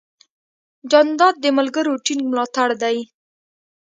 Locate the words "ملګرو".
1.57-2.01